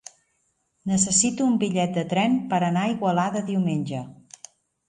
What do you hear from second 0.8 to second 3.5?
Necessito un bitllet de tren per anar a Igualada